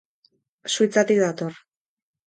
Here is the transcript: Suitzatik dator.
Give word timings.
Suitzatik 0.77 1.23
dator. 1.27 1.65